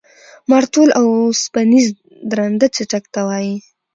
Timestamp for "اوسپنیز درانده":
0.99-2.67